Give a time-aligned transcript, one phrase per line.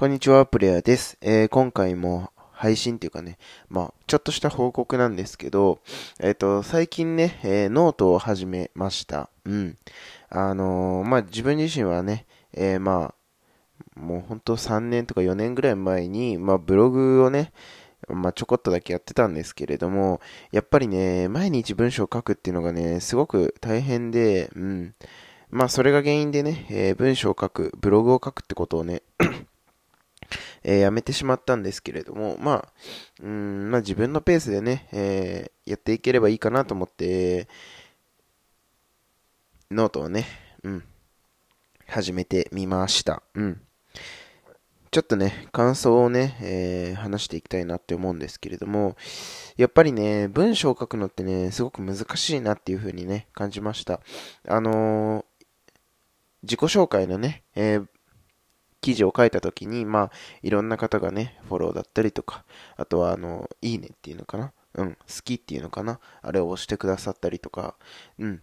[0.00, 1.18] こんにちは、プレイヤーです。
[1.20, 3.36] えー、今回も配信っていうかね、
[3.68, 5.80] まあ、ちょっとした報告なんですけど、
[6.20, 9.28] えっ、ー、と、最近ね、えー、ノートを始めました。
[9.44, 9.76] うん。
[10.30, 12.24] あの、まあ、自分自身はね、
[12.54, 13.12] えま
[13.94, 17.52] あ、もうほんと3年とか4年ぐらい前に、まあ、ブログをね、
[18.08, 24.94] まあ、ちょこっとだけやってたんですけれども、やっぱりね、毎日文章を書くっていうのがね、すごく大変で、うん。
[25.50, 29.02] まあ、それが原因でね、え、文章を書く、ブログを書くってことをね
[30.62, 32.72] えー、やめてしまったんですけれども、まあ、
[33.22, 37.48] うん、まあ自分のペースでね、えー、やっていければいいかなと思って、
[39.70, 40.26] ノートをね、
[40.64, 40.84] うん、
[41.86, 43.22] 始めてみました。
[43.34, 43.60] うん。
[44.90, 48.96] ちょっとね、感想をね、えー、話していきたいなって思うんですけれども、
[49.56, 54.00] やっぱりね、文章を書くのってね、すごく難しいなっていう風にね、感じました。
[54.48, 55.24] あのー、
[56.42, 57.86] 自己紹介のね、えー、
[58.80, 60.10] 記事を書いた時に、まあ、
[60.42, 62.44] いろんな方がね、フォローだったりとか、
[62.76, 64.52] あとは、あの、いいねっていうのかな？
[64.74, 66.00] うん、好きっていうのかな？
[66.22, 67.76] あれを押してくださったりとか、
[68.18, 68.42] うん。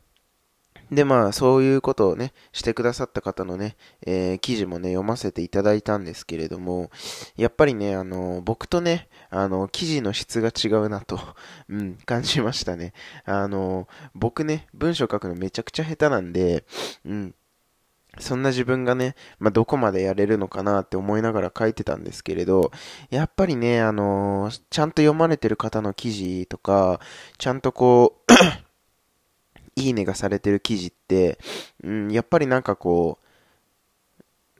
[0.91, 6.91] で、まあ、そういうことをね、してくださった方のね、えー、記事もね、読ませていただいたんですけれども、
[7.35, 11.19] やっぱりね、あの、僕とね、あの、記事の質が違うなと、
[11.67, 12.93] うん、感じましたね。
[13.25, 16.63] あの、僕ね、文章書くのめちゃくちゃ下手なんで、
[17.05, 17.35] うん、
[18.19, 22.71] そんな自分がね、まあ、どこまでやれるのかなって思いながら書いてたんですけれど、
[23.09, 26.99] やっぱりね、あのー、ちゃんと読まれてる方の記事とか、
[27.37, 28.33] ちゃんとこう
[29.79, 31.39] いいねがされてる記事って、
[31.83, 33.27] うん、やっぱりなんかこう、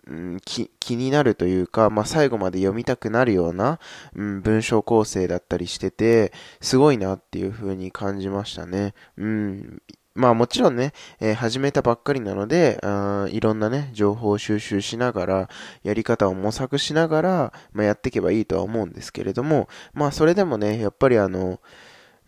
[0.09, 3.79] うん、気になるというか、まあ、最後まで読みたくなるような、
[4.15, 8.93] うん、文章構成だったりしてて、すごいなっていう風に感じましたね。
[9.17, 9.81] うん、
[10.17, 15.49] まあもちろんね、えー、始めたばっかりなので、あいろんなね、情報を収集しながら、
[15.83, 21.59] やり方を模索しながら、まあ、やっていけばいいとは思うんですけれども、まあそれでもね、やっぱりあの、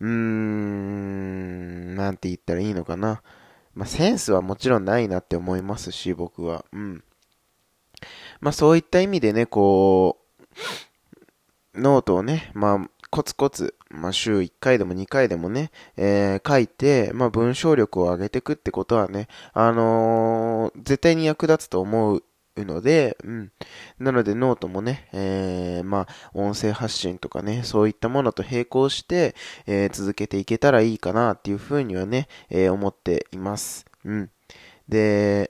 [0.00, 3.22] うーん、なんて言ったらいいのかな。
[3.74, 6.64] まあセンスはもちろんないなって思いますし、僕は。
[6.72, 7.02] うん。
[8.40, 10.20] まあそういった意味でね、こ
[11.74, 22.22] う、ノートをね、まあコツコツ、まあ、週1回でも2回でもね、えー、書いて、まあ、文章力を上げていくってことはね、あのー、絶対に役立つと思う
[22.56, 23.52] ので、うん。
[23.98, 29.34] なのでノートもね、えー、まあ、音声発信とかね、そういったものと並行して、
[29.66, 33.86] えー、続けていけたらいいかなっていうふうにはね、えー、思っています。
[34.04, 34.30] うん。
[34.88, 35.49] で、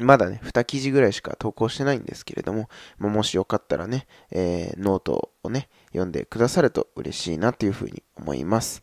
[0.00, 8.82] まだね、2記事ぐらいしか投稿してないんですけれども、まもしよかったらね、えー、ノートをね、読んでくださると嬉しいなというふうに思います。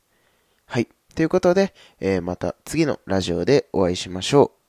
[0.66, 0.88] はい。
[1.16, 4.65] ということで、えー、また次のラジオでお会いしましょう。